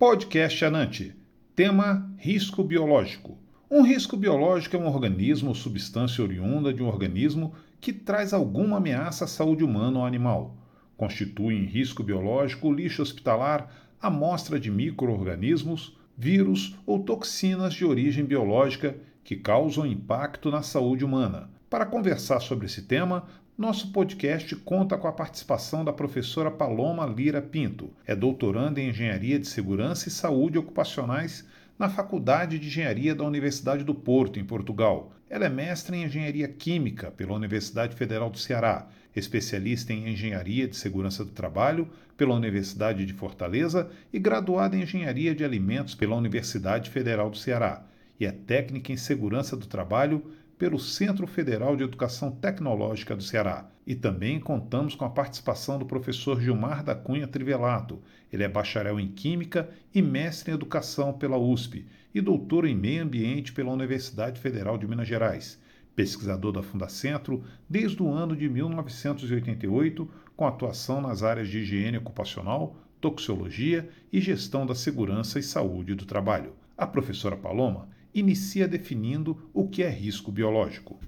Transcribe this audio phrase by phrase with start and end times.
[0.00, 1.14] Podcast Anante.
[1.54, 3.36] Tema: risco biológico.
[3.70, 8.78] Um risco biológico é um organismo ou substância oriunda de um organismo que traz alguma
[8.78, 10.56] ameaça à saúde humana ou animal.
[10.96, 18.96] Constituem risco biológico o lixo hospitalar, amostra de micro-organismos, vírus ou toxinas de origem biológica
[19.22, 21.50] que causam impacto na saúde humana.
[21.68, 23.26] Para conversar sobre esse tema,
[23.60, 27.90] nosso podcast conta com a participação da professora Paloma Lira Pinto.
[28.06, 31.46] É doutoranda em Engenharia de Segurança e Saúde Ocupacionais
[31.78, 35.12] na Faculdade de Engenharia da Universidade do Porto, em Portugal.
[35.28, 40.74] Ela é mestre em Engenharia Química pela Universidade Federal do Ceará, especialista em Engenharia de
[40.74, 46.88] Segurança do Trabalho pela Universidade de Fortaleza e graduada em Engenharia de Alimentos pela Universidade
[46.88, 47.84] Federal do Ceará,
[48.18, 50.22] e é técnica em Segurança do Trabalho
[50.60, 53.70] pelo Centro Federal de Educação Tecnológica do Ceará.
[53.86, 57.98] E também contamos com a participação do professor Gilmar da Cunha Trivelato.
[58.30, 63.02] Ele é bacharel em Química e mestre em Educação pela USP e doutor em Meio
[63.02, 65.58] Ambiente pela Universidade Federal de Minas Gerais.
[65.96, 72.76] Pesquisador da Fundacentro desde o ano de 1988, com atuação nas áreas de higiene ocupacional,
[73.00, 76.52] toxicologia e gestão da segurança e saúde do trabalho.
[76.76, 80.98] A professora Paloma inicia definindo o que é risco biológico.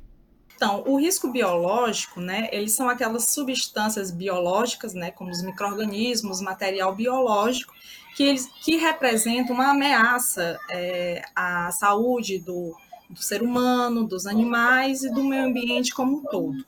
[0.55, 6.95] Então, o risco biológico, né, eles são aquelas substâncias biológicas, né, como os micro-organismos, material
[6.95, 7.75] biológico,
[8.15, 12.77] que, eles, que representam uma ameaça é, à saúde do,
[13.11, 16.65] do ser humano, dos animais e do meio ambiente como um todo.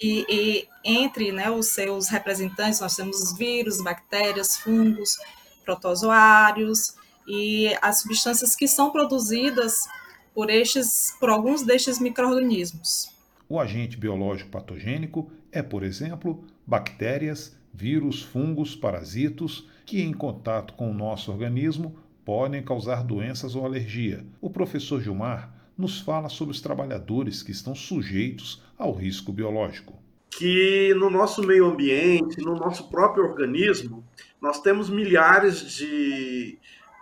[0.00, 5.16] E, e, entre né, os seus representantes, nós temos vírus, bactérias, fungos,
[5.64, 6.94] protozoários,
[7.26, 9.88] e as substâncias que são produzidas
[10.34, 13.10] por estes, por alguns destes microrganismos.
[13.48, 20.90] O agente biológico patogênico é, por exemplo, bactérias, vírus, fungos, parasitos que, em contato com
[20.90, 24.24] o nosso organismo, podem causar doenças ou alergia.
[24.40, 30.00] O professor Gilmar nos fala sobre os trabalhadores que estão sujeitos ao risco biológico.
[30.30, 34.04] Que no nosso meio ambiente, no nosso próprio organismo,
[34.40, 36.58] nós temos milhares de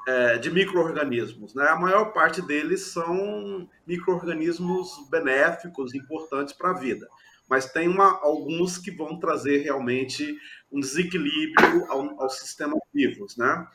[0.07, 1.55] é, de micro-organismos.
[1.55, 1.69] Né?
[1.69, 7.09] A maior parte deles são micro-organismos benéficos, importantes para a vida.
[7.49, 10.37] Mas tem uma, alguns que vão trazer realmente
[10.71, 13.37] um desequilíbrio ao, aos sistemas vivos.
[13.37, 13.67] Né?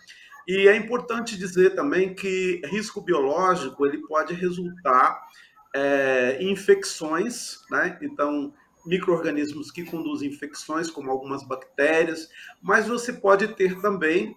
[0.48, 5.22] E é importante dizer também que risco biológico ele pode resultar
[5.76, 7.98] é, em infecções, né?
[8.02, 8.54] então
[8.86, 12.30] micro-organismos que conduzem infecções, como algumas bactérias,
[12.62, 14.36] mas você pode ter também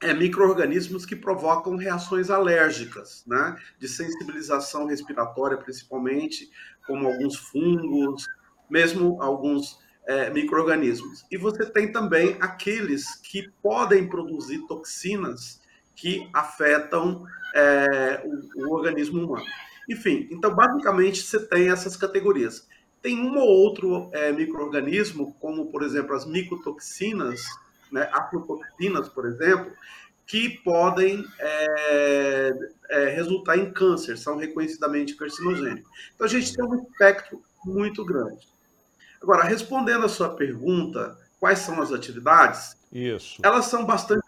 [0.00, 3.56] é, micro-organismos que provocam reações alérgicas, né?
[3.78, 6.50] de sensibilização respiratória, principalmente,
[6.86, 8.24] como alguns fungos,
[8.68, 11.24] mesmo alguns é, micro-organismos.
[11.30, 15.60] E você tem também aqueles que podem produzir toxinas
[15.94, 17.24] que afetam
[17.54, 19.44] é, o, o, organismo humano.
[19.88, 22.66] Enfim, então, basicamente, você tem essas categorias.
[23.02, 27.44] Tem um ou outro é, micro-organismo, como, por exemplo, as micotoxinas,
[27.92, 29.72] né, aflotoxinas, por exemplo,
[30.26, 32.52] que podem é,
[32.88, 35.90] é, resultar em câncer, são reconhecidamente carcinogênicos.
[36.14, 38.48] Então, a gente tem um espectro muito grande.
[39.20, 42.76] Agora, respondendo a sua pergunta, quais são as atividades?
[42.92, 43.40] Isso.
[43.42, 44.22] Elas são bastante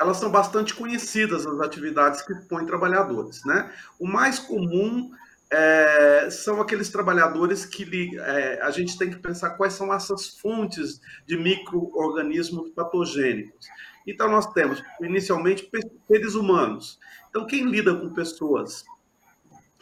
[0.00, 3.72] elas são bastante conhecidas as atividades que põem trabalhadores, né?
[3.98, 5.10] O mais comum
[5.50, 11.00] é, são aqueles trabalhadores que é, a gente tem que pensar quais são essas fontes
[11.26, 13.66] de micro-organismos patogênicos.
[14.06, 15.68] Então, nós temos, inicialmente,
[16.06, 16.98] seres humanos.
[17.28, 18.84] Então, quem lida com pessoas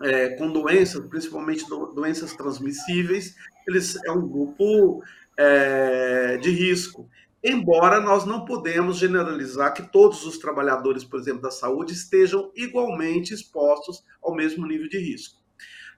[0.02, 3.34] é, com doenças, principalmente doenças transmissíveis,
[3.66, 5.02] eles é um grupo
[5.36, 7.08] é, de risco.
[7.42, 13.32] Embora nós não podemos generalizar que todos os trabalhadores, por exemplo, da saúde estejam igualmente
[13.32, 15.45] expostos ao mesmo nível de risco.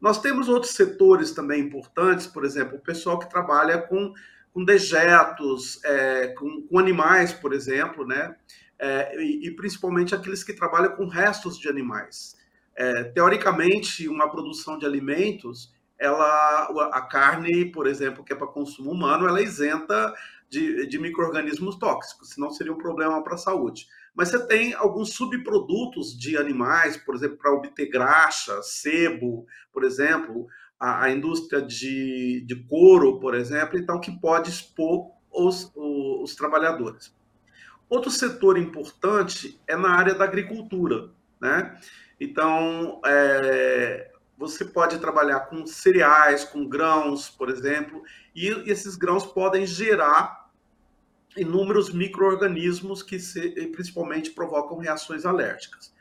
[0.01, 4.13] Nós temos outros setores também importantes, por exemplo, o pessoal que trabalha com,
[4.53, 8.37] com dejetos, é, com, com, animais, por exemplo, né?
[8.79, 12.37] É, e, e, principalmente aqueles que trabalham com restos de animais.
[12.77, 18.93] É, teoricamente, uma produção de alimentos, ela, a carne, por exemplo, que é para consumo
[18.93, 20.15] humano, ela é isenta
[20.49, 23.89] de, de micro-organismos tóxicos, senão seria um problema para a saúde.
[24.19, 30.49] Mas você tem alguns subprodutos de animais, por exemplo, para obter graxa, sebo, por exemplo,
[30.77, 36.35] a, a indústria de, de couro, por exemplo, então que pode expor os, os, os
[36.35, 37.17] trabalhadores.
[37.89, 41.11] Outro setor importante é na área da agricultura,
[41.41, 41.79] né?
[42.21, 48.03] Então, é, você pode trabalhar com cereais, com grãos, por exemplo,
[48.35, 50.48] e esses grãos podem gerar
[51.41, 55.95] inúmeros micro-organismos que se, principalmente provocam reações alérgicas.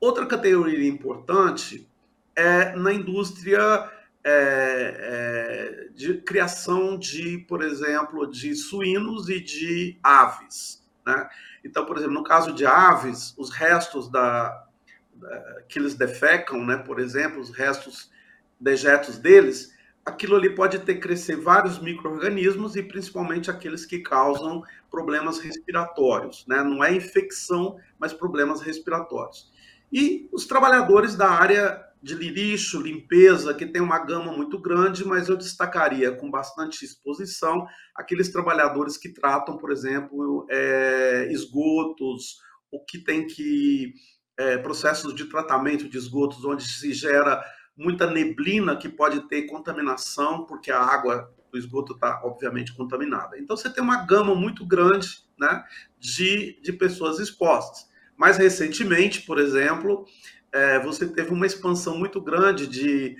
[0.00, 1.88] Outra categoria importante
[2.36, 3.90] é na indústria
[4.22, 10.82] é, é, de criação de, por exemplo, de suínos e de aves.
[11.06, 11.28] Né?
[11.62, 14.66] Então, por exemplo, no caso de aves, os restos da,
[15.14, 18.10] da, que eles defecam, né, por exemplo, os restos
[18.58, 19.73] dejetos deles,
[20.04, 26.44] aquilo ali pode ter crescer vários micro-organismos e principalmente aqueles que causam problemas respiratórios.
[26.46, 26.62] Né?
[26.62, 29.50] Não é infecção, mas problemas respiratórios.
[29.92, 35.30] E os trabalhadores da área de lixo, limpeza, que tem uma gama muito grande, mas
[35.30, 42.38] eu destacaria com bastante exposição aqueles trabalhadores que tratam, por exemplo, é, esgotos,
[42.70, 43.94] o que tem que.
[44.36, 47.40] É, processos de tratamento de esgotos, onde se gera
[47.76, 53.38] muita neblina que pode ter contaminação, porque a água do esgoto está, obviamente, contaminada.
[53.38, 55.64] Então, você tem uma gama muito grande né,
[55.98, 57.88] de, de pessoas expostas.
[58.16, 60.06] Mais recentemente, por exemplo,
[60.52, 63.16] é, você teve uma expansão muito grande de,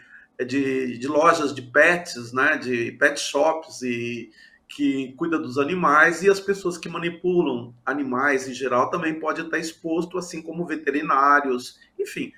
[0.46, 4.30] de, de, lojas de pets, né, de pet shops e
[4.68, 9.58] que cuida dos animais e as pessoas que manipulam animais em geral também podem estar
[9.58, 12.32] exposto, assim como veterinários, enfim,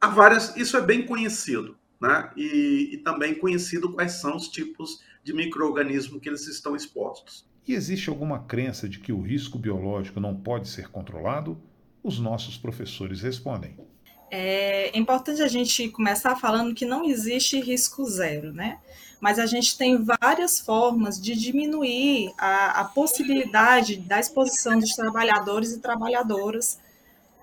[0.00, 0.56] há várias.
[0.56, 2.30] Isso é bem conhecido, né?
[2.36, 7.46] E, e também conhecido quais são os tipos de microorganismo que eles estão expostos.
[7.66, 11.60] E existe alguma crença de que o risco biológico não pode ser controlado?
[12.02, 13.76] Os nossos professores respondem.
[14.30, 18.78] É importante a gente começar falando que não existe risco zero, né?
[19.20, 25.72] Mas a gente tem várias formas de diminuir a, a possibilidade da exposição dos trabalhadores
[25.72, 26.78] e trabalhadoras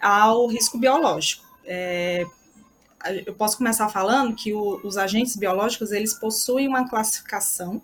[0.01, 1.43] ao risco biológico.
[1.65, 2.25] É,
[3.25, 7.81] eu posso começar falando que o, os agentes biológicos eles possuem uma classificação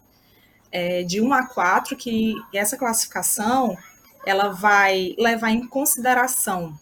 [0.72, 3.78] é, de 1 a 4, que essa classificação
[4.26, 6.78] ela vai levar em consideração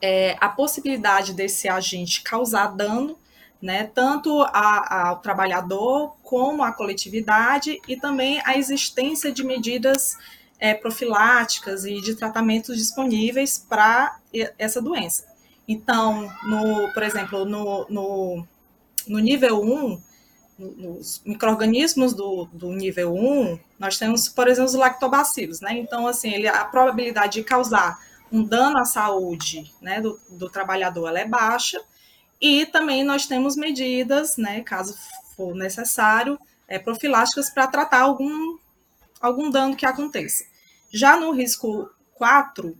[0.00, 3.18] é, a possibilidade desse agente causar dano,
[3.60, 10.18] né, tanto a, ao trabalhador como à coletividade e também a existência de medidas
[10.58, 14.18] é, profiláticas e de tratamentos disponíveis para
[14.58, 15.33] essa doença.
[15.66, 18.46] Então, no, por exemplo, no, no,
[19.08, 20.02] no nível 1,
[20.58, 25.76] nos micro-organismos do, do nível 1, nós temos, por exemplo, os lactobacilos, né?
[25.78, 27.98] Então, assim, ele, a probabilidade de causar
[28.30, 31.80] um dano à saúde né, do, do trabalhador é baixa,
[32.40, 34.96] e também nós temos medidas, né, caso
[35.36, 38.58] for necessário, é, profiláticas para tratar algum,
[39.20, 40.44] algum dano que aconteça.
[40.90, 42.76] Já no risco 4,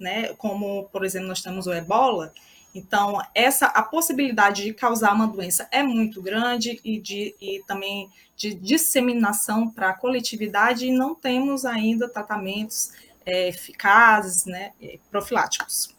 [0.00, 2.32] né, como, por exemplo, nós temos o ebola,
[2.74, 8.08] então, essa a possibilidade de causar uma doença é muito grande e, de, e também
[8.36, 12.92] de disseminação para a coletividade, e não temos ainda tratamentos
[13.26, 14.72] é, eficazes, né,
[15.10, 15.94] profiláticos.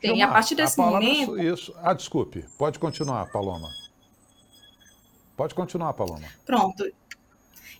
[0.00, 1.38] Tem, a partir desse a momento.
[1.38, 1.74] Isso.
[1.82, 2.46] Ah, desculpe.
[2.56, 3.68] Pode continuar, Paloma.
[5.36, 6.26] Pode continuar, Paloma.
[6.46, 6.90] Pronto.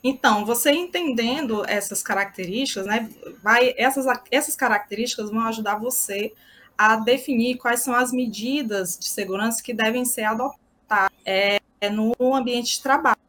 [0.02, 3.10] Então, você entendendo essas características, né,
[3.42, 6.32] vai, essas, essas características vão ajudar você
[6.76, 11.60] a definir quais são as medidas de segurança que devem ser adotadas é,
[11.90, 13.20] no ambiente de trabalho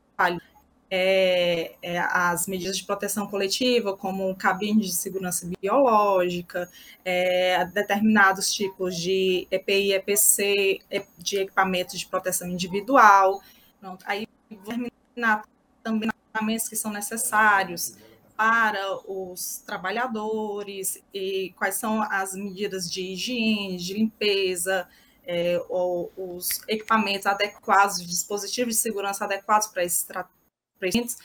[0.93, 6.69] é, é, as medidas de proteção coletiva, como cabines de segurança biológica,
[7.05, 10.79] é, determinados tipos de EPI, EPC,
[11.17, 13.41] de equipamentos de proteção individual.
[14.05, 15.45] Aí determinar
[15.81, 17.95] também equipamentos que são necessários
[18.35, 24.87] para os trabalhadores e quais são as medidas de higiene, de limpeza,
[25.23, 31.17] é, ou os equipamentos adequados, dispositivos de segurança adequados para esses tratamentos.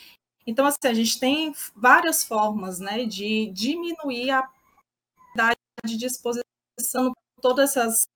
[0.47, 4.49] Então, assim, a gente tem várias formas né, de diminuir a
[5.33, 8.07] quantidade de exposição, todas essas,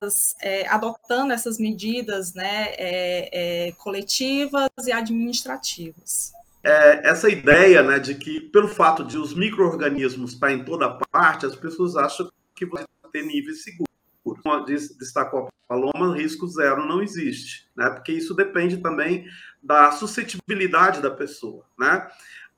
[0.00, 6.32] essas é, adotando essas medidas né, é, é, coletivas e administrativas.
[6.62, 11.46] É, essa ideia né, de que, pelo fato de os micro-organismos estar em toda parte,
[11.46, 13.90] as pessoas acham que você ter níveis seguros.
[14.22, 17.90] Como destacou a Paloma, risco zero não existe, né?
[17.90, 19.26] porque isso depende também
[19.62, 22.08] da suscetibilidade da pessoa, né?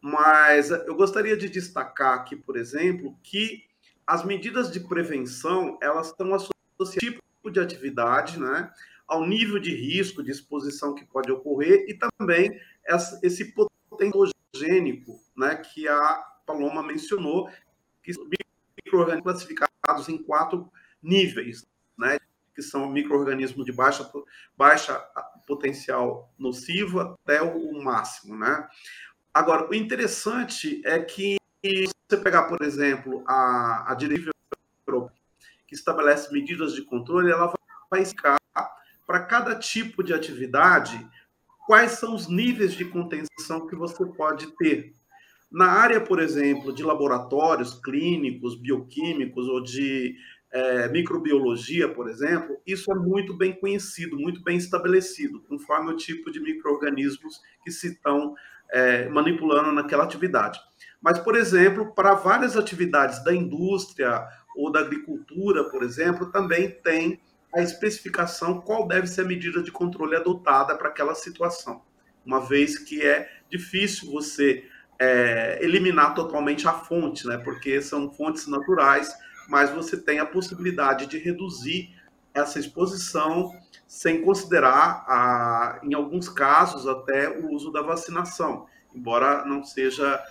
[0.01, 3.65] Mas eu gostaria de destacar aqui, por exemplo, que
[4.05, 8.71] as medidas de prevenção elas estão associadas ao tipo de atividade, né?
[9.07, 12.59] Ao nível de risco, de exposição que pode ocorrer e também
[13.23, 13.55] esse
[13.91, 15.57] potentogênico, né?
[15.57, 16.15] Que a
[16.47, 17.51] Paloma mencionou,
[18.03, 20.71] que são micro-organismos classificados em quatro
[21.03, 21.67] níveis,
[21.99, 22.19] né?
[22.55, 24.11] Que são micro-organismos de baixa,
[24.57, 24.99] baixa
[25.47, 28.69] potencial nocivo até o máximo, né?
[29.35, 34.33] Agora, o interessante é que e você pegar, por exemplo, a, a diretiva
[35.73, 37.51] que estabelece medidas de controle, ela
[37.91, 38.37] vai explicar
[39.07, 41.09] para cada tipo de atividade
[41.67, 44.93] quais são os níveis de contenção que você pode ter.
[45.51, 50.15] Na área, por exemplo, de laboratórios clínicos, bioquímicos ou de
[50.53, 56.31] é, microbiologia, por exemplo, isso é muito bem conhecido, muito bem estabelecido, conforme o tipo
[56.31, 58.35] de micro-organismos que se estão
[58.71, 60.61] é, manipulando naquela atividade.
[61.01, 64.25] Mas, por exemplo, para várias atividades da indústria
[64.57, 67.21] ou da agricultura, por exemplo, também tem
[67.55, 71.83] a especificação qual deve ser a medida de controle adotada para aquela situação,
[72.25, 74.65] uma vez que é difícil você
[74.99, 77.37] é, eliminar totalmente a fonte, né?
[77.39, 79.13] Porque são fontes naturais,
[79.49, 81.95] mas você tem a possibilidade de reduzir
[82.33, 83.53] essa exposição
[83.87, 90.23] sem considerar, a, em alguns casos, até o uso da vacinação, embora não seja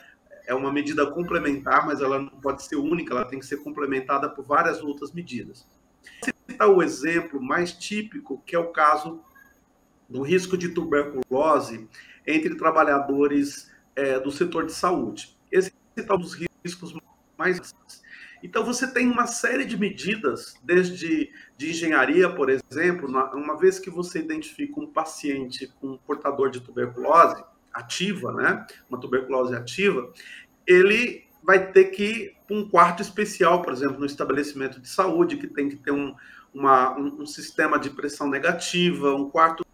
[0.51, 4.29] é uma medida complementar, mas ela não pode ser única, ela tem que ser complementada
[4.29, 5.65] por várias outras medidas.
[6.25, 9.21] Vou citar o exemplo mais típico, que é o caso
[10.09, 11.87] do risco de tuberculose
[12.27, 15.37] entre trabalhadores é, do setor de saúde.
[15.49, 16.33] Esse é um dos
[16.65, 16.93] riscos
[17.37, 17.73] mais.
[18.43, 23.89] Então, você tem uma série de medidas, desde de engenharia, por exemplo, uma vez que
[23.89, 27.41] você identifica um paciente com um portador de tuberculose
[27.73, 30.11] ativa, né, uma tuberculose ativa,
[30.67, 35.37] ele vai ter que ir para um quarto especial, por exemplo, no estabelecimento de saúde,
[35.37, 36.15] que tem que ter um,
[36.53, 39.65] uma, um, um sistema de pressão negativa, um quarto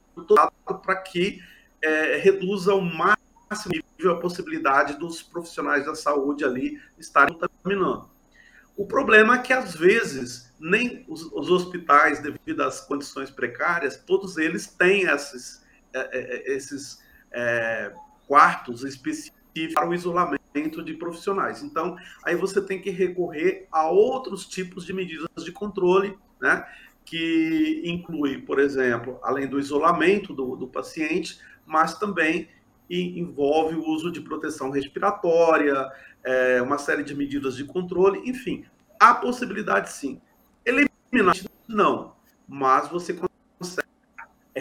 [0.83, 1.41] para que
[1.81, 3.17] é, reduza o máximo
[3.97, 8.09] nível a possibilidade dos profissionais da saúde ali estarem contaminando.
[8.75, 14.37] O problema é que, às vezes, nem os, os hospitais, devido às condições precárias, todos
[14.37, 15.63] eles têm esses,
[15.93, 17.01] é, é, é esses
[17.37, 17.93] é,
[18.27, 19.37] quartos específicos
[19.73, 21.63] para o isolamento de profissionais.
[21.63, 26.65] Então, aí você tem que recorrer a outros tipos de medidas de controle, né?
[27.05, 32.49] Que inclui, por exemplo, além do isolamento do, do paciente, mas também
[32.89, 35.89] envolve o uso de proteção respiratória,
[36.23, 38.65] é, uma série de medidas de controle, enfim,
[38.99, 40.21] há possibilidade sim.
[40.65, 41.35] Eliminar,
[41.67, 42.15] não,
[42.47, 43.13] mas você
[43.57, 43.87] consegue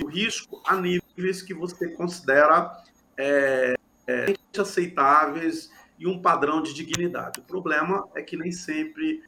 [0.02, 0.76] o risco a
[1.16, 2.82] níveis que você considera
[3.16, 3.74] é,
[4.06, 7.40] é, aceitáveis e um padrão de dignidade.
[7.40, 9.22] O problema é que nem sempre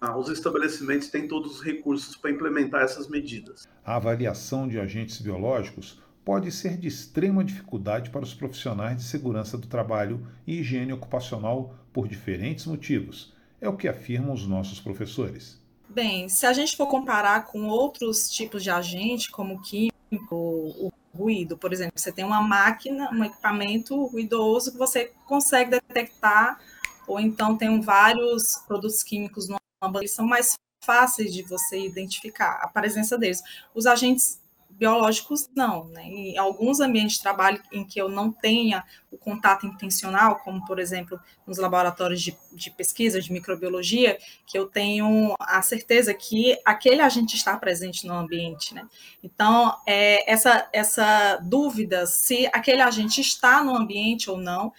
[0.00, 3.66] ah, os estabelecimentos têm todos os recursos para implementar essas medidas.
[3.84, 9.56] A avaliação de agentes biológicos pode ser de extrema dificuldade para os profissionais de segurança
[9.56, 13.34] do trabalho e higiene ocupacional por diferentes motivos.
[13.60, 15.60] É o que afirmam os nossos professores.
[15.88, 19.89] Bem, se a gente for comparar com outros tipos de agente, como químico,
[20.30, 26.60] o ruído, por exemplo, você tem uma máquina, um equipamento ruidoso que você consegue detectar,
[27.06, 32.68] ou então tem vários produtos químicos no ambiente, são mais fáceis de você identificar a
[32.68, 33.42] presença deles.
[33.74, 34.40] Os agentes
[34.80, 36.02] biológicos não, né?
[36.04, 40.78] Em alguns ambientes de trabalho em que eu não tenha o contato intencional, como por
[40.78, 47.02] exemplo nos laboratórios de, de, pesquisa de microbiologia, que eu tenho a certeza que aquele
[47.02, 48.88] agente está presente no ambiente, né?
[49.22, 54.72] Então é, essa essa dúvida se aquele agente está no ambiente ou não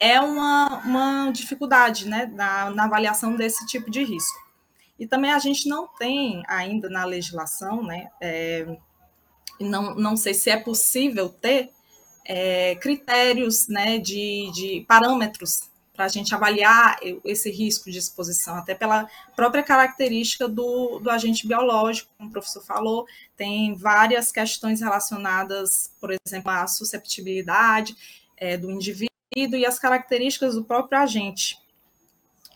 [0.00, 4.42] é uma, uma dificuldade, né, na, na avaliação desse tipo de risco.
[4.98, 8.66] E também a gente não tem ainda na legislação, né, é,
[9.60, 11.70] não, não sei se é possível ter
[12.24, 18.74] é, critérios né, de, de parâmetros para a gente avaliar esse risco de exposição, até
[18.74, 23.06] pela própria característica do, do agente biológico, como o professor falou,
[23.36, 27.96] tem várias questões relacionadas, por exemplo, à susceptibilidade
[28.36, 31.58] é, do indivíduo e as características do próprio agente.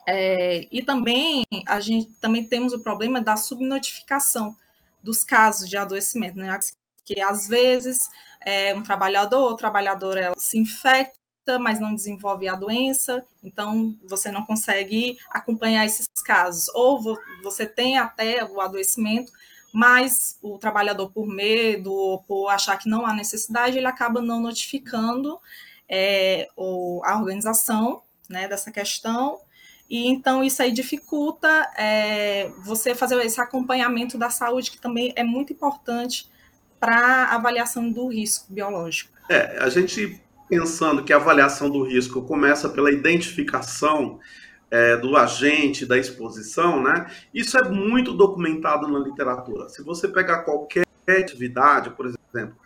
[0.04, 4.56] É, e também a gente também temos o problema da subnotificação
[5.02, 6.58] dos casos de adoecimento, né?
[7.08, 8.10] Que às vezes
[8.44, 14.44] é, um trabalhador ou trabalhadora se infecta, mas não desenvolve a doença, então você não
[14.44, 16.68] consegue acompanhar esses casos.
[16.74, 19.32] Ou você tem até o adoecimento,
[19.72, 24.40] mas o trabalhador, por medo ou por achar que não há necessidade, ele acaba não
[24.40, 25.40] notificando
[25.88, 29.40] é, a organização né, dessa questão.
[29.88, 31.48] E então isso aí dificulta
[31.78, 36.28] é, você fazer esse acompanhamento da saúde, que também é muito importante
[36.80, 39.12] para avaliação do risco biológico?
[39.28, 44.18] É, a gente pensando que a avaliação do risco começa pela identificação
[44.70, 47.06] é, do agente da exposição, né?
[47.32, 49.68] Isso é muito documentado na literatura.
[49.68, 52.56] Se você pegar qualquer atividade, por exemplo,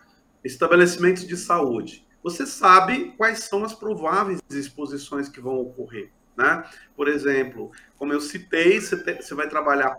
[0.45, 6.11] estabelecimentos de saúde, você sabe quais são as prováveis exposições que vão ocorrer.
[6.37, 6.64] Né?
[6.97, 9.95] Por exemplo, como eu citei, você, te, você vai trabalhar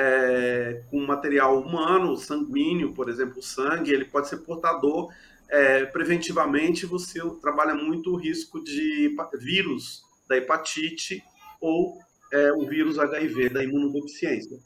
[0.00, 5.12] é, com material humano, sanguíneo, por exemplo, sangue, ele pode ser portador.
[5.50, 11.20] É, preventivamente, você trabalha muito o risco de vírus da hepatite
[11.60, 11.98] ou
[12.32, 14.60] é, o vírus HIV, da imunodeficiência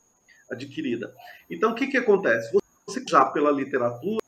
[0.51, 1.15] adquirida.
[1.51, 2.53] Então, o que, que acontece?
[2.87, 4.21] Você já pela literatura,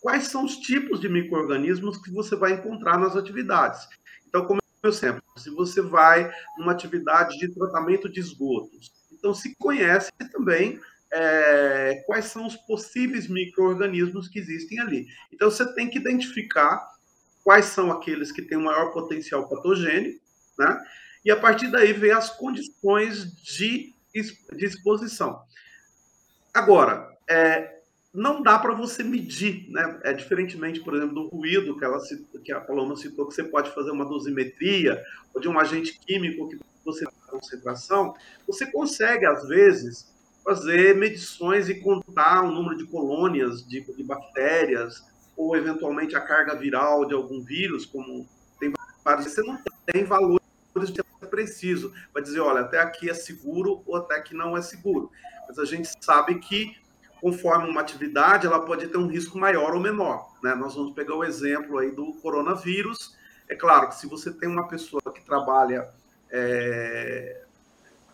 [0.00, 3.86] quais são os tipos de micro-organismos que você vai encontrar nas atividades.
[4.26, 9.54] Então, como eu sempre, se você vai numa atividade de tratamento de esgotos, então se
[9.56, 10.80] conhece também
[11.12, 15.06] é, quais são os possíveis micro-organismos que existem ali.
[15.32, 16.86] Então, você tem que identificar
[17.42, 20.20] quais são aqueles que têm o maior potencial patogênico,
[20.58, 20.78] né?
[21.24, 25.42] E a partir daí ver as condições de, de exposição.
[26.54, 27.78] Agora, é,
[28.12, 30.00] não dá para você medir, né?
[30.04, 31.98] É diferentemente, por exemplo, do ruído que, ela,
[32.44, 35.02] que a Paloma citou, que você pode fazer uma dosimetria,
[35.34, 38.14] ou de um agente químico que você concentração,
[38.46, 40.12] você consegue, às vezes,
[40.44, 45.06] fazer medições e contar o número de colônias de, de bactérias,
[45.36, 48.26] ou eventualmente a carga viral de algum vírus, como
[48.58, 48.72] tem
[49.04, 49.32] vários.
[49.32, 54.16] Você não tem valores de preciso, vai dizer, olha, até aqui é seguro ou até
[54.16, 55.10] aqui não é seguro.
[55.46, 56.76] Mas a gente sabe que
[57.20, 60.32] conforme uma atividade, ela pode ter um risco maior ou menor.
[60.42, 60.54] Né?
[60.54, 63.16] Nós vamos pegar o exemplo aí do coronavírus.
[63.48, 65.88] É claro que se você tem uma pessoa que trabalha
[66.30, 67.42] é,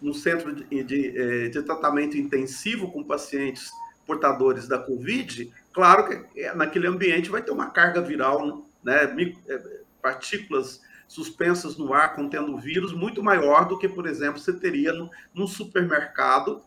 [0.00, 3.70] no centro de, de, é, de, tratamento intensivo com pacientes
[4.06, 9.04] portadores da Covid, claro que é, naquele ambiente vai ter uma carga viral, né?
[9.48, 14.92] É, partículas suspensas no ar contendo vírus muito maior do que, por exemplo, você teria
[14.92, 16.62] no, num supermercado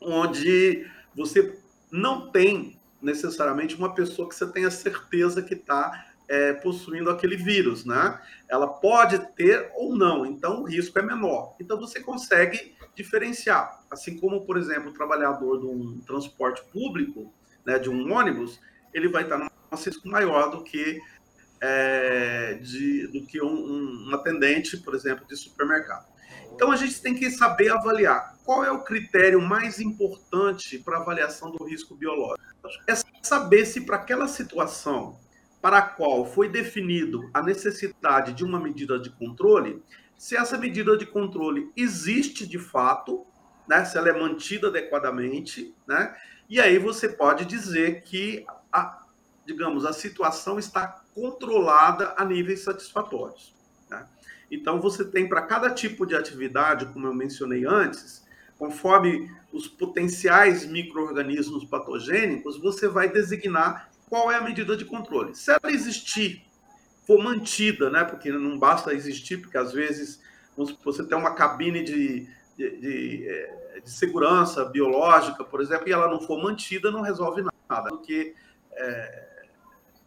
[0.00, 1.58] onde você
[1.90, 7.84] não tem necessariamente uma pessoa que você tenha certeza que está é, possuindo aquele vírus,
[7.84, 8.20] né?
[8.48, 11.54] Ela pode ter ou não, então o risco é menor.
[11.60, 13.80] Então você consegue diferenciar.
[13.90, 17.32] Assim como, por exemplo, o trabalhador de um transporte público,
[17.64, 18.60] né, de um ônibus,
[18.92, 21.00] ele vai estar num risco maior do que
[21.60, 26.12] é, de, do que um, um atendente, por exemplo, de supermercado.
[26.54, 31.50] Então a gente tem que saber avaliar qual é o critério mais importante para avaliação
[31.50, 32.42] do risco biológico.
[32.88, 35.18] É saber se para aquela situação
[35.62, 39.82] para a qual foi definido a necessidade de uma medida de controle,
[40.18, 43.24] se essa medida de controle existe de fato,
[43.66, 46.14] né, se ela é mantida adequadamente, né,
[46.48, 49.06] e aí você pode dizer que a,
[49.46, 53.54] digamos, a situação está controlada a níveis satisfatórios.
[54.52, 58.22] Então, você tem para cada tipo de atividade, como eu mencionei antes,
[58.58, 65.34] conforme os potenciais micro-organismos patogênicos, você vai designar qual é a medida de controle.
[65.34, 66.44] Se ela existir,
[67.06, 68.04] for mantida, né?
[68.04, 70.20] Porque não basta existir, porque às vezes
[70.84, 76.10] você tem uma cabine de, de, de, eh, de segurança biológica, por exemplo, e ela
[76.10, 78.34] não for mantida, não resolve nada, porque
[78.72, 79.46] é,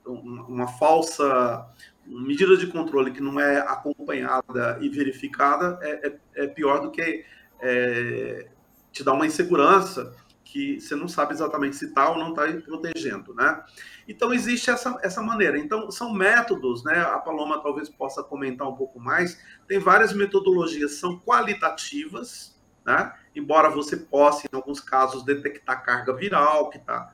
[0.06, 1.68] uma falsa
[2.06, 7.26] medida de controle que não é acompanhada e verificada é, é, é pior do que
[7.60, 8.50] é,
[8.92, 13.34] te dar uma insegurança que você não sabe exatamente se está ou não está protegendo,
[13.34, 13.64] né?
[14.08, 15.58] Então existe essa, essa maneira.
[15.58, 17.02] Então são métodos, né?
[17.02, 19.42] A Paloma talvez possa comentar um pouco mais.
[19.68, 22.56] Tem várias metodologias, são qualitativas,
[22.86, 23.12] né?
[23.36, 27.12] Embora você possa, em alguns casos, detectar carga viral, que está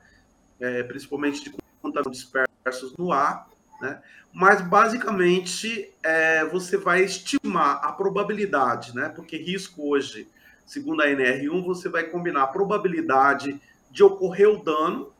[0.60, 3.48] é, principalmente de contaminados dispersos no ar,
[3.80, 4.00] né?
[4.32, 9.08] Mas basicamente é, você vai estimar a probabilidade, né?
[9.08, 10.30] Porque risco hoje,
[10.64, 15.12] segundo a NR1, você vai combinar a probabilidade de ocorrer o dano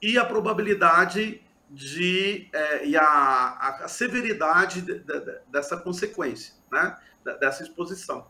[0.00, 6.96] e a probabilidade de é, e a, a severidade de, de, dessa consequência, né?
[7.40, 8.28] Dessa exposição.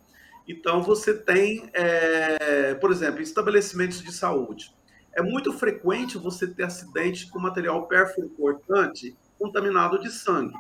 [0.49, 4.75] Então você tem, é, por exemplo, estabelecimentos de saúde.
[5.13, 10.55] É muito frequente você ter acidente com material pérfuro cortante contaminado de sangue.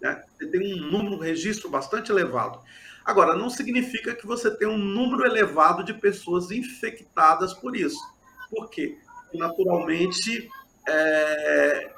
[0.00, 0.22] Né?
[0.58, 2.60] Tem um número, registro bastante elevado.
[3.04, 8.00] Agora, não significa que você tem um número elevado de pessoas infectadas por isso.
[8.50, 8.98] Por quê?
[9.22, 10.50] Porque, naturalmente,
[10.88, 11.90] é,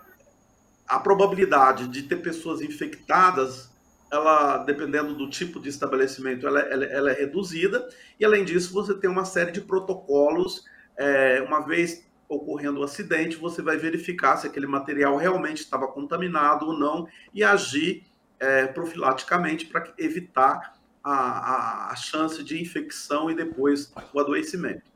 [0.87, 3.70] a probabilidade de ter pessoas infectadas,
[4.12, 7.88] ela, dependendo do tipo de estabelecimento, ela, ela, ela é reduzida.
[8.18, 10.64] E, além disso, você tem uma série de protocolos.
[10.96, 15.88] É, uma vez ocorrendo o um acidente, você vai verificar se aquele material realmente estava
[15.88, 18.07] contaminado ou não e agir
[18.40, 20.74] é, profilaticamente para evitar
[21.05, 24.90] a, a, a, chance de infecção e depois o adoecimento.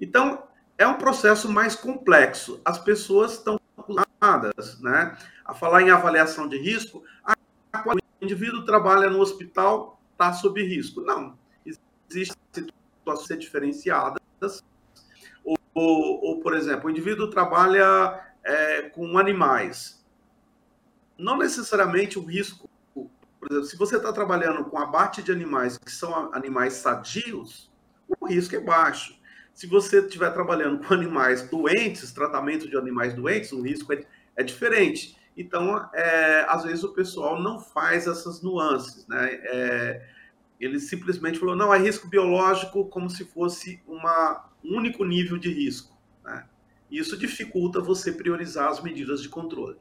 [0.00, 0.44] Então,
[0.78, 2.60] é um processo mais complexo.
[2.64, 3.60] As pessoas estão
[4.80, 7.02] né, a falar em avaliação de risco,
[7.84, 11.00] o indivíduo trabalha no hospital, está sob risco.
[11.00, 11.36] Não.
[12.10, 14.64] Existem situações diferenciadas.
[15.44, 20.04] Ou, ou, ou, por exemplo, o indivíduo trabalha é, com animais.
[21.18, 22.68] Não necessariamente o risco.
[23.44, 27.70] Por exemplo, se você está trabalhando com abate de animais que são animais sadios,
[28.08, 29.20] o risco é baixo.
[29.52, 34.02] Se você estiver trabalhando com animais doentes, tratamento de animais doentes, o risco é,
[34.34, 35.18] é diferente.
[35.36, 39.28] Então, é, às vezes o pessoal não faz essas nuances, né?
[39.32, 40.08] É,
[40.58, 45.52] ele simplesmente falou, não, é risco biológico como se fosse uma, um único nível de
[45.52, 45.94] risco.
[46.24, 46.46] Né?
[46.90, 49.76] Isso dificulta você priorizar as medidas de controle.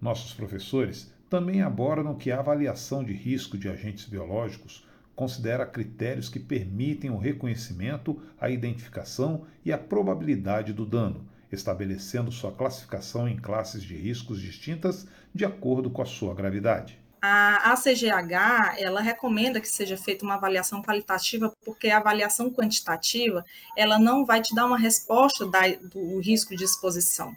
[0.00, 6.38] Nossos professores também abordam que a avaliação de risco de agentes biológicos considera critérios que
[6.38, 13.82] permitem o reconhecimento, a identificação e a probabilidade do dano, estabelecendo sua classificação em classes
[13.82, 16.98] de riscos distintas de acordo com a sua gravidade.
[17.20, 23.44] A ACGH, ela recomenda que seja feita uma avaliação qualitativa, porque a avaliação quantitativa,
[23.76, 27.34] ela não vai te dar uma resposta da, do risco de exposição.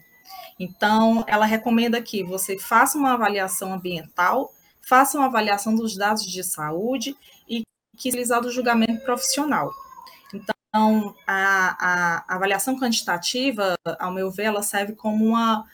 [0.62, 6.44] Então, ela recomenda que você faça uma avaliação ambiental, faça uma avaliação dos dados de
[6.44, 7.16] saúde
[7.48, 7.64] e
[7.96, 9.74] que utilizar o julgamento profissional.
[10.32, 15.66] Então, a, a, avaliação quantitativa, ao meu ver, ela serve como uma,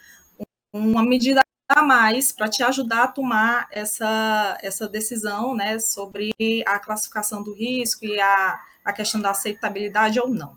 [0.73, 6.33] uma medida a mais para te ajudar a tomar essa, essa decisão né, sobre
[6.67, 10.57] a classificação do risco e a, a questão da aceitabilidade ou não.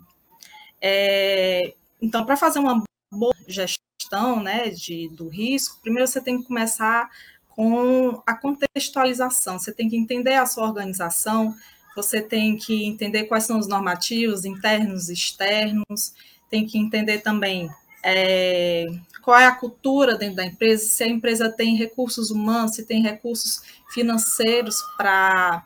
[0.80, 6.46] É, então, para fazer uma boa gestão né, de, do risco, primeiro você tem que
[6.46, 7.10] começar
[7.48, 11.54] com a contextualização, você tem que entender a sua organização,
[11.94, 16.14] você tem que entender quais são os normativos internos e externos,
[16.48, 17.68] tem que entender também
[18.02, 18.86] é,
[19.22, 23.02] qual é a cultura dentro da empresa, se a empresa tem recursos humanos, se tem
[23.02, 25.64] recursos financeiros para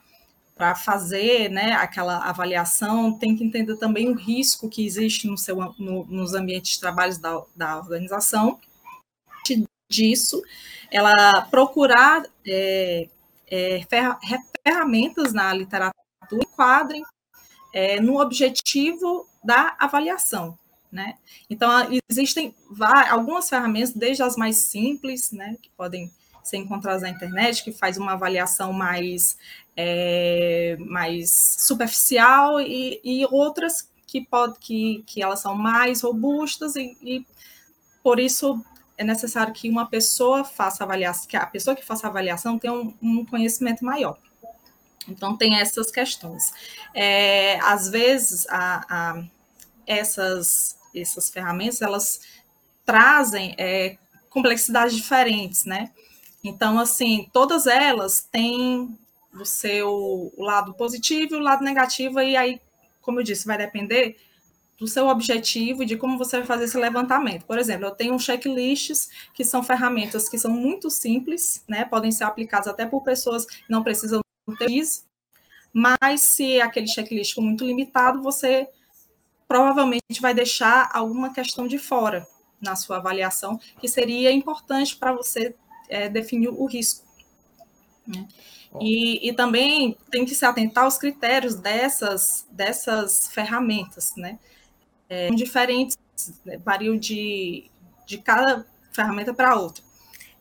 [0.57, 5.57] para fazer né, aquela avaliação, tem que entender também o risco que existe no seu,
[5.79, 8.59] no, nos ambientes de trabalho da, da organização.
[9.89, 10.43] Disso,
[10.91, 13.07] ela procurar é,
[13.49, 13.81] é,
[14.67, 15.95] ferramentas na literatura
[16.33, 17.05] enquadrem
[17.73, 20.59] é, no objetivo da avaliação.
[20.91, 21.19] Né?
[21.51, 21.71] Então,
[22.09, 22.55] existem
[23.11, 26.11] algumas ferramentas, desde as mais simples, né, que podem
[26.49, 29.37] ser encontradas na internet, que faz uma avaliação mais,
[29.77, 36.97] é, mais superficial, e, e outras que, pode, que, que elas são mais robustas, e,
[37.03, 37.27] e
[38.03, 38.65] por isso
[38.97, 42.95] é necessário que uma pessoa faça avaliação, que a pessoa que faça avaliação tenha um,
[43.03, 44.19] um conhecimento maior.
[45.09, 46.53] Então, tem essas questões.
[46.95, 49.25] É, às vezes, a, a,
[49.87, 52.21] essas, essas ferramentas, elas
[52.85, 53.99] trazem é,
[54.31, 55.91] complexidades diferentes, né?
[56.49, 58.97] Então, assim, todas elas têm
[59.35, 62.61] o seu lado positivo e o lado negativo, e aí,
[63.03, 64.17] como eu disse, vai depender
[64.79, 67.45] do seu objetivo e de como você vai fazer esse levantamento.
[67.47, 71.85] Por exemplo, eu tenho checklists que são ferramentas que são muito simples, né?
[71.85, 75.03] Podem ser aplicadas até por pessoas que não precisam utilize,
[75.73, 78.69] mas se aquele checklist for muito limitado, você
[79.49, 82.25] provavelmente vai deixar alguma questão de fora
[82.61, 85.55] na sua avaliação, que seria importante para você
[85.89, 87.05] é, definir o risco.
[88.07, 88.27] Né?
[88.81, 94.39] E, e, também tem que se atentar aos critérios dessas, dessas ferramentas, né?
[95.09, 95.97] É, diferentes,
[96.45, 96.59] né?
[96.59, 97.71] variam de,
[98.07, 99.83] de cada ferramenta para outra.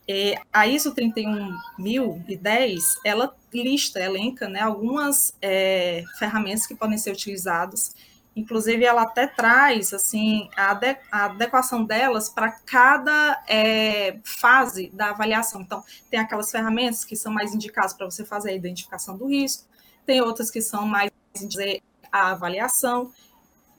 [0.08, 7.96] É, a ISO 31010, ela lista, elenca né, algumas é, ferramentas que podem ser utilizadas.
[8.36, 15.12] Inclusive, ela até traz assim a, ade a adequação delas para cada é, fase da
[15.12, 15.62] avaliação.
[15.62, 19.64] Então, tem aquelas ferramentas que são mais indicadas para você fazer a identificação do risco,
[20.06, 21.12] tem outras que são mais
[22.12, 23.12] a avaliação,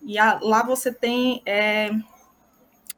[0.03, 1.91] e a, lá você tem é,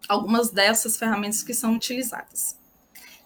[0.09, 2.57] algumas dessas ferramentas que são utilizadas.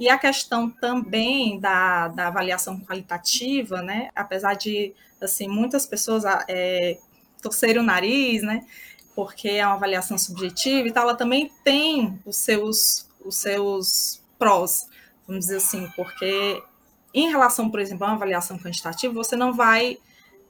[0.01, 4.11] E a questão também da, da avaliação qualitativa, né?
[4.15, 6.99] Apesar de, assim, muitas pessoas é,
[7.43, 8.65] torcerem o nariz, né?
[9.15, 14.89] Porque é uma avaliação subjetiva e tal, ela também tem os seus, os seus prós,
[15.27, 16.63] vamos dizer assim, porque
[17.13, 19.99] em relação, por exemplo, a uma avaliação quantitativa, você não vai,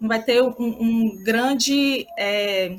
[0.01, 2.79] não vai ter um, um grande é,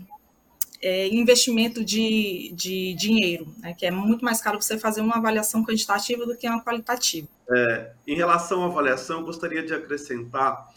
[0.81, 5.65] é, investimento de, de dinheiro, né, que é muito mais caro você fazer uma avaliação
[5.65, 7.27] quantitativa do que uma qualitativa.
[7.49, 10.71] É, em relação à avaliação, gostaria de acrescentar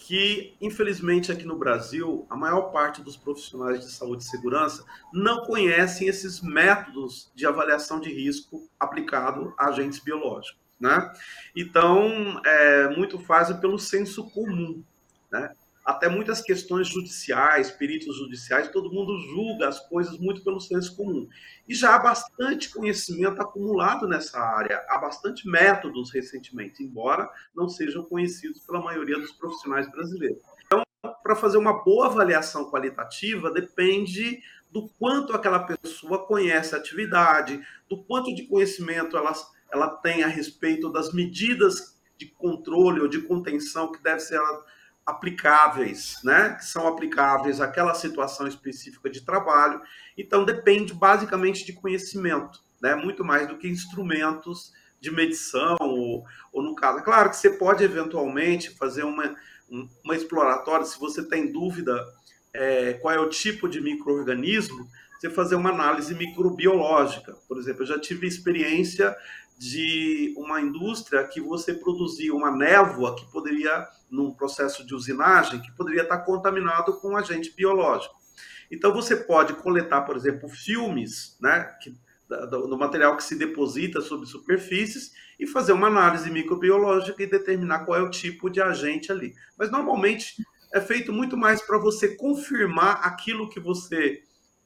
[0.00, 5.44] que, infelizmente, aqui no Brasil, a maior parte dos profissionais de saúde e segurança não
[5.44, 10.58] conhecem esses métodos de avaliação de risco aplicado a agentes biológicos.
[10.80, 11.12] Né?
[11.54, 14.82] Então, é, muito fazem pelo senso comum.
[15.30, 15.54] Né?
[15.84, 21.28] Até muitas questões judiciais, peritos judiciais, todo mundo julga as coisas muito pelo senso comum.
[21.68, 28.04] E já há bastante conhecimento acumulado nessa área, há bastante métodos recentemente, embora não sejam
[28.04, 30.42] conhecidos pela maioria dos profissionais brasileiros.
[30.66, 30.82] Então,
[31.22, 38.02] para fazer uma boa avaliação qualitativa, depende do quanto aquela pessoa conhece a atividade, do
[38.04, 39.32] quanto de conhecimento ela
[39.72, 44.40] ela tem a respeito das medidas de controle ou de contenção que devem ser
[45.10, 46.54] aplicáveis, né?
[46.58, 49.80] Que são aplicáveis àquela situação específica de trabalho.
[50.16, 52.94] Então depende basicamente de conhecimento, né?
[52.94, 57.82] Muito mais do que instrumentos de medição ou, ou no caso, claro que você pode
[57.82, 59.34] eventualmente fazer uma
[60.04, 62.04] uma exploratória se você tem dúvida
[62.52, 67.34] é, qual é o tipo de microorganismo, você fazer uma análise microbiológica.
[67.46, 69.14] Por exemplo, eu já tive experiência
[69.60, 75.70] de uma indústria que você produzia uma névoa que poderia, num processo de usinagem, que
[75.72, 78.14] poderia estar contaminado com um agente biológico.
[78.70, 81.94] Então, você pode coletar, por exemplo, filmes né, que,
[82.26, 87.80] do, do material que se deposita sobre superfícies e fazer uma análise microbiológica e determinar
[87.80, 89.34] qual é o tipo de agente ali.
[89.58, 90.36] Mas, normalmente,
[90.72, 94.22] é feito muito mais para você confirmar aquilo que você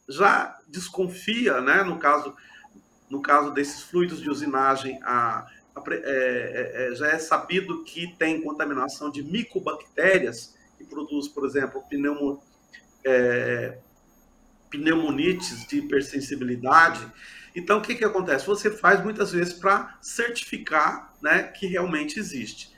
[0.08, 1.82] já desconfia, né?
[1.82, 2.32] No caso,
[3.08, 8.14] no caso desses fluidos de usinagem, a, a, é, é, é, já é sabido que
[8.16, 12.42] tem contaminação de micobactérias, que produz, por exemplo, pneumo,
[13.04, 13.78] é,
[14.70, 17.06] pneumonites de hipersensibilidade.
[17.54, 18.46] Então, o que, que acontece?
[18.46, 22.74] Você faz muitas vezes para certificar né, que realmente existe.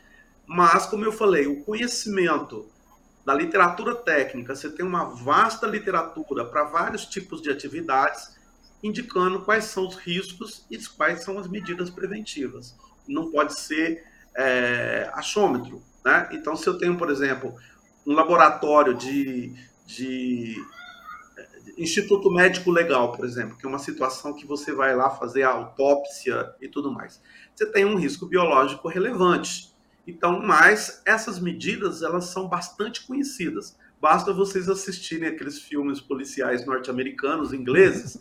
[0.46, 2.70] Mas, como eu falei, o conhecimento
[3.24, 8.35] da literatura técnica, você tem uma vasta literatura para vários tipos de atividades,
[8.86, 12.76] indicando quais são os riscos e quais são as medidas preventivas.
[13.06, 14.04] Não pode ser
[14.36, 15.82] é, achômetro.
[16.04, 16.28] Né?
[16.32, 17.54] Então, se eu tenho, por exemplo,
[18.06, 19.52] um laboratório de,
[19.86, 20.56] de
[21.76, 25.50] Instituto Médico Legal, por exemplo, que é uma situação que você vai lá fazer a
[25.50, 27.20] autópsia e tudo mais.
[27.54, 29.74] Você tem um risco biológico relevante.
[30.06, 33.76] Então, mas essas medidas elas são bastante conhecidas.
[34.00, 38.18] Basta vocês assistirem aqueles filmes policiais norte-americanos, ingleses,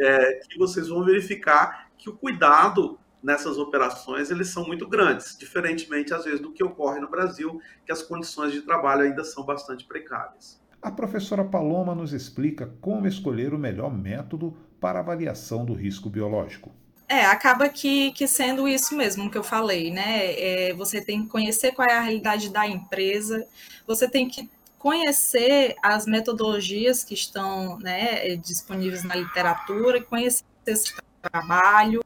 [0.00, 6.12] é, que vocês vão verificar que o cuidado nessas operações eles são muito grandes, diferentemente
[6.12, 9.86] às vezes do que ocorre no Brasil, que as condições de trabalho ainda são bastante
[9.86, 10.62] precárias.
[10.82, 16.70] A professora Paloma nos explica como escolher o melhor método para avaliação do risco biológico.
[17.08, 20.32] É, acaba que, que sendo isso mesmo que eu falei, né?
[20.38, 23.46] É, você tem que conhecer qual é a realidade da empresa,
[23.86, 24.48] você tem que
[24.84, 32.04] conhecer as metodologias que estão né, disponíveis na literatura, conhecer esse trabalho,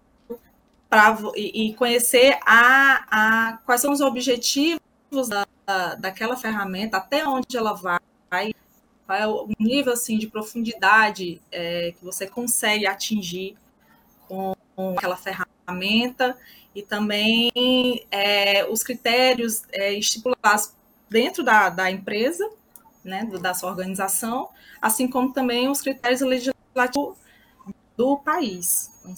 [0.89, 4.79] pra, e, e conhecer a, a, quais são os objetivos
[5.29, 5.45] da,
[5.97, 7.99] daquela ferramenta, até onde ela vai,
[9.05, 13.57] qual é o nível assim, de profundidade é, que você consegue atingir
[14.29, 16.39] com, com aquela ferramenta,
[16.73, 17.51] e também
[18.09, 20.75] é, os critérios é, estipulados
[21.11, 22.49] dentro da, da empresa
[23.05, 24.49] né, da sua organização,
[24.81, 27.17] assim como também os critérios legislativos
[27.97, 28.91] do país.
[29.01, 29.15] Então,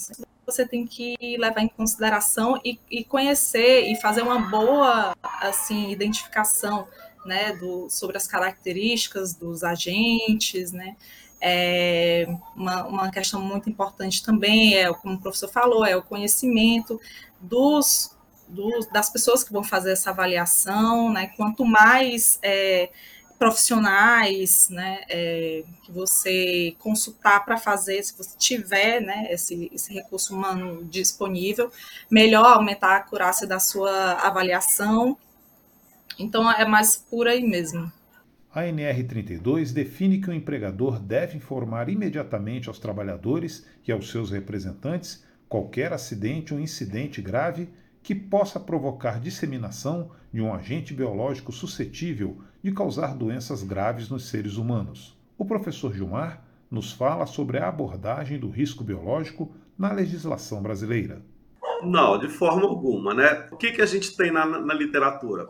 [0.46, 6.88] você tem que levar em consideração e, e, conhecer e fazer uma boa assim identificação
[7.24, 10.96] né, do, sobre as características dos agentes, né?
[11.42, 17.00] É uma, uma questão muito importante também é, como o professor falou, é o conhecimento
[17.40, 18.14] dos,
[18.46, 21.28] dos das pessoas que vão fazer essa avaliação, né?
[21.36, 22.90] Quanto mais é,
[23.40, 30.36] profissionais, né, é, que você consultar para fazer, se você tiver, né, esse, esse recurso
[30.36, 31.72] humano disponível,
[32.10, 35.16] melhor aumentar a acurácia da sua avaliação.
[36.18, 37.90] Então, é mais por aí mesmo.
[38.52, 45.24] A NR32 define que o empregador deve informar imediatamente aos trabalhadores e aos seus representantes
[45.48, 47.70] qualquer acidente ou incidente grave
[48.02, 54.56] que possa provocar disseminação de um agente biológico suscetível de causar doenças graves nos seres
[54.56, 55.16] humanos.
[55.38, 61.22] O professor Gilmar nos fala sobre a abordagem do risco biológico na legislação brasileira.
[61.82, 63.48] Não, de forma alguma, né?
[63.50, 65.46] O que, que a gente tem na, na literatura?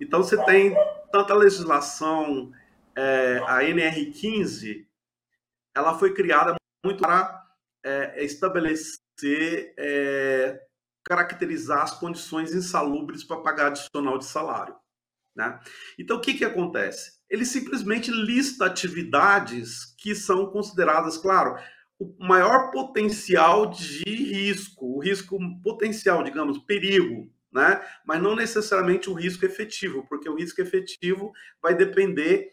[0.00, 0.74] Então, você tem
[1.10, 2.52] tanta legislação,
[2.94, 4.84] é, a NR15,
[5.74, 7.42] ela foi criada muito para
[7.84, 10.60] é, estabelecer é,
[11.04, 14.74] caracterizar as condições insalubres para pagar adicional de salário.
[15.34, 15.58] Né?
[15.98, 17.20] Então, o que, que acontece?
[17.28, 21.56] Ele simplesmente lista atividades que são consideradas, claro,
[21.98, 27.80] o maior potencial de risco, o risco potencial, digamos, perigo, né?
[28.04, 32.50] Mas não necessariamente o risco efetivo, porque o risco efetivo vai depender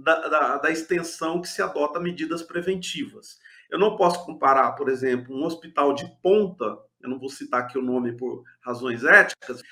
[0.00, 3.38] da, da, da extensão que se adota medidas preventivas.
[3.70, 7.78] Eu não posso comparar, por exemplo, um hospital de ponta, eu não vou citar aqui
[7.78, 9.62] o nome por razões éticas,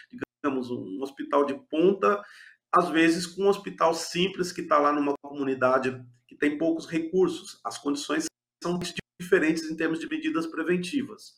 [0.44, 2.22] digamos, um hospital de ponta,
[2.70, 7.58] às vezes com um hospital simples que está lá numa comunidade que tem poucos recursos.
[7.64, 8.26] As condições
[8.62, 8.78] são
[9.18, 11.32] diferentes em termos de medidas preventivas.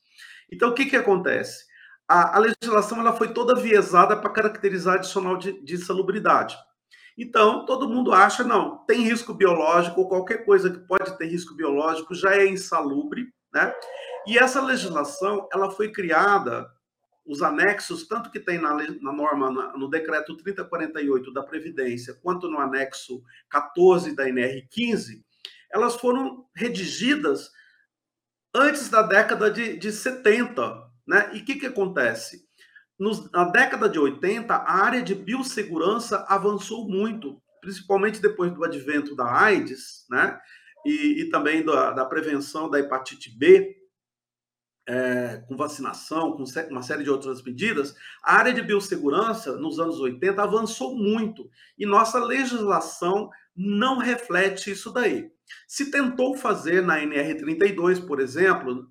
[0.53, 1.65] Então, o que, que acontece?
[2.09, 5.77] A, a legislação ela foi toda viesada para caracterizar adicional de, de.
[7.19, 11.55] Então, todo mundo acha, não, tem risco biológico, ou qualquer coisa que pode ter risco
[11.55, 13.73] biológico já é insalubre, né?
[14.27, 16.69] E essa legislação, ela foi criada,
[17.27, 22.49] os anexos, tanto que tem na, na norma, na, no decreto 3048 da Previdência, quanto
[22.49, 25.23] no anexo 14 da NR15,
[25.71, 27.51] elas foram redigidas
[28.55, 31.31] antes da década de, de 70, né?
[31.35, 32.47] E o que, que acontece?
[32.99, 39.15] Nos, na década de 80, a área de biossegurança avançou muito, principalmente depois do advento
[39.15, 40.39] da AIDS, né?
[40.85, 43.76] E, e também da, da, prevenção da hepatite B,
[44.87, 49.99] é, com vacinação, com uma série de outras medidas, a área de biossegurança, nos anos
[49.99, 51.51] 80, avançou muito.
[51.77, 55.31] E nossa legislação não reflete isso daí.
[55.67, 58.89] Se tentou fazer na NR32, por exemplo,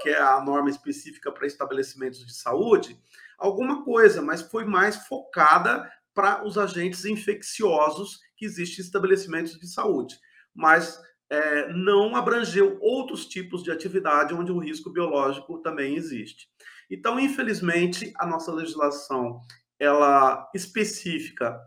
[0.00, 2.98] que é a norma específica para estabelecimentos de saúde,
[3.38, 9.66] alguma coisa, mas foi mais focada para os agentes infecciosos que existem em estabelecimentos de
[9.66, 10.18] saúde,
[10.54, 11.00] mas
[11.32, 16.46] é, não abrangeu outros tipos de atividade onde o risco biológico também existe.
[16.90, 19.40] Então, infelizmente, a nossa legislação,
[19.78, 21.58] ela específica,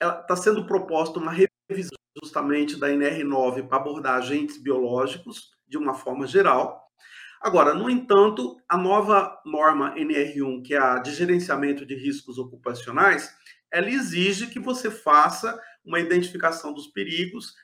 [0.00, 6.26] está sendo proposta uma revisão justamente da NR9 para abordar agentes biológicos de uma forma
[6.26, 6.86] geral,
[7.40, 13.30] Agora, no entanto, a nova norma NR1, que é a de gerenciamento de riscos ocupacionais,
[13.70, 17.54] ela exige que você faça uma identificação dos perigos,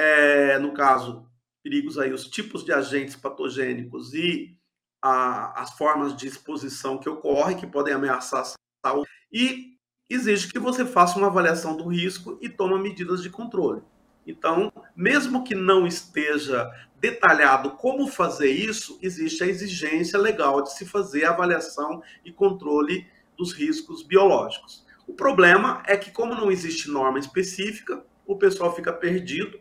[0.00, 1.26] é, no caso,
[1.62, 4.56] perigos aí, os tipos de agentes patogênicos e
[5.02, 9.76] a, as formas de exposição que ocorrem, que podem ameaçar a saúde, e
[10.08, 13.82] exige que você faça uma avaliação do risco e tome medidas de controle.
[14.26, 20.86] Então, mesmo que não esteja detalhado como fazer isso, existe a exigência legal de se
[20.86, 24.86] fazer avaliação e controle dos riscos biológicos.
[25.06, 29.58] O problema é que, como não existe norma específica, o pessoal fica perdido.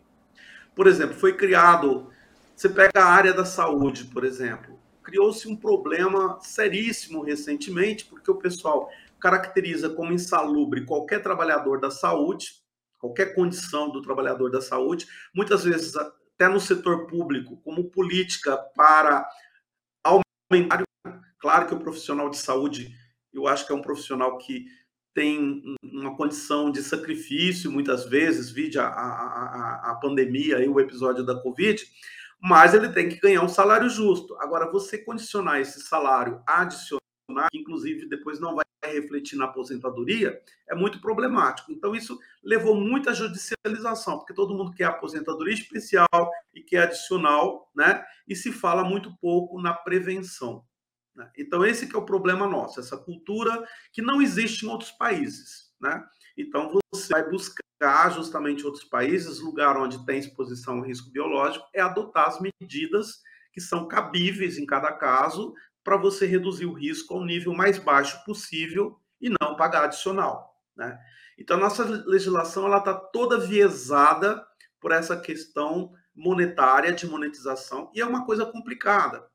[0.80, 2.10] Por exemplo, foi criado,
[2.56, 8.38] você pega a área da saúde, por exemplo, criou-se um problema seríssimo recentemente, porque o
[8.38, 8.89] pessoal
[9.20, 12.63] caracteriza como insalubre qualquer trabalhador da saúde,
[12.98, 19.30] qualquer condição do trabalhador da saúde, muitas vezes até no setor público, como política para
[20.02, 20.82] aumentar.
[21.39, 22.96] Claro que o profissional de saúde,
[23.34, 24.63] eu acho que é um profissional que
[25.13, 31.26] tem uma condição de sacrifício, muitas vezes, vide a, a, a, pandemia e o episódio
[31.26, 31.84] da Covid,
[32.41, 34.36] mas ele tem que ganhar um salário justo.
[34.39, 37.00] Agora, você condicionar esse salário adicional
[37.52, 41.72] que inclusive depois não vai refletir na aposentadoria, é muito problemático.
[41.72, 46.08] Então, isso levou muita judicialização, porque todo mundo quer aposentadoria especial
[46.54, 48.04] e quer adicional, né?
[48.28, 50.63] E se fala muito pouco na prevenção.
[51.20, 51.30] Né?
[51.38, 55.70] Então, esse que é o problema nosso, essa cultura que não existe em outros países,
[55.80, 56.02] né?
[56.38, 61.82] Então, você vai buscar justamente outros países, lugar onde tem exposição ao risco biológico, é
[61.82, 65.54] adotar as medidas que são cabíveis em cada caso,
[65.84, 70.56] para você reduzir o risco ao nível mais baixo possível e não pagar adicional.
[70.74, 70.98] Né?
[71.38, 74.42] Então, a nossa legislação está toda viesada
[74.80, 79.28] por essa questão monetária de monetização e é uma coisa complicada,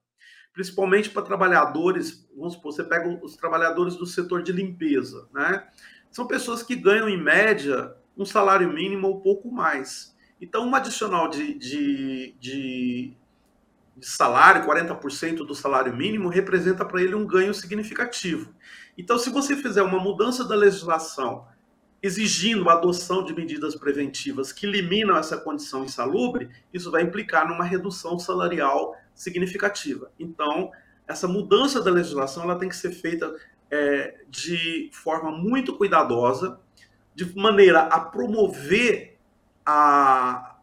[0.54, 2.26] principalmente para trabalhadores.
[2.34, 5.66] Vamos supor, você pega os trabalhadores do setor de limpeza, né?
[6.10, 10.16] São pessoas que ganham, em média, um salário mínimo ou pouco mais.
[10.40, 13.16] Então, um adicional de, de, de
[13.96, 18.52] de salário, 40% do salário mínimo, representa para ele um ganho significativo.
[18.98, 21.46] Então, se você fizer uma mudança da legislação
[22.04, 27.64] exigindo a adoção de medidas preventivas que eliminam essa condição insalubre, isso vai implicar numa
[27.64, 30.12] redução salarial significativa.
[30.20, 30.70] Então,
[31.08, 33.34] essa mudança da legislação ela tem que ser feita
[33.70, 36.60] é, de forma muito cuidadosa,
[37.14, 39.16] de maneira a promover
[39.64, 40.58] a,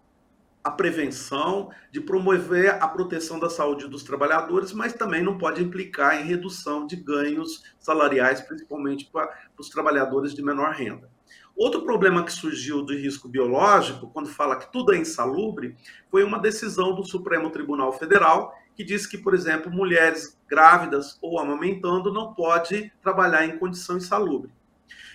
[0.63, 6.21] a prevenção, de promover a proteção da saúde dos trabalhadores, mas também não pode implicar
[6.21, 9.27] em redução de ganhos salariais, principalmente para
[9.57, 11.10] os trabalhadores de menor renda.
[11.55, 15.75] Outro problema que surgiu do risco biológico, quando fala que tudo é insalubre,
[16.09, 21.39] foi uma decisão do Supremo Tribunal Federal que diz que, por exemplo, mulheres grávidas ou
[21.39, 24.51] amamentando não pode trabalhar em condição insalubre.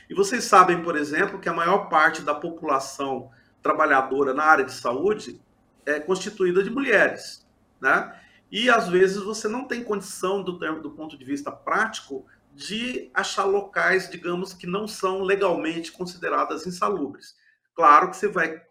[0.09, 3.31] E vocês sabem, por exemplo, que a maior parte da população
[3.63, 5.41] trabalhadora na área de saúde
[5.85, 7.47] é constituída de mulheres,
[7.81, 8.15] né?
[8.51, 12.25] E às vezes você não tem condição, do, do ponto de vista prático,
[12.57, 17.37] de achar locais, digamos, que não são legalmente consideradas insalubres.
[17.75, 18.63] Claro que você vai.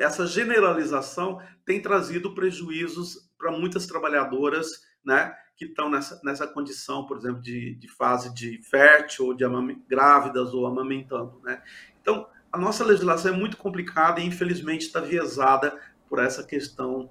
[0.00, 7.16] Essa generalização tem trazido prejuízos para muitas trabalhadoras, né, que estão nessa, nessa condição, por
[7.16, 9.44] exemplo, de, de fase de fértil, ou de
[9.88, 11.62] grávidas ou amamentando, né.
[12.02, 17.10] Então, a nossa legislação é muito complicada e, infelizmente, está viesada por essa questão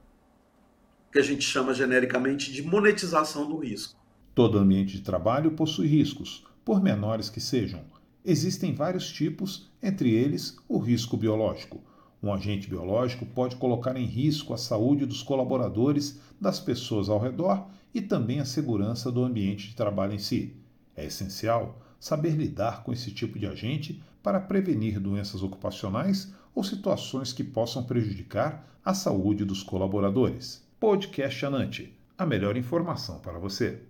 [1.11, 4.04] que a gente chama genericamente de monetização do risco.
[4.35, 7.79] Todo ambiente de trabalho possui riscos, por menores que sejam.
[8.25, 11.81] Existem vários tipos, entre eles o risco biológico.
[12.21, 17.65] Um agente biológico pode colocar em risco a saúde dos colaboradores, das pessoas ao redor
[17.93, 20.53] e também a segurança do ambiente de trabalho em si.
[20.97, 27.31] É essencial saber lidar com esse tipo de agente para prevenir doenças ocupacionais ou situações
[27.31, 30.61] que possam prejudicar a saúde dos colaboradores.
[30.77, 33.81] Podcast Anante a melhor informação para você.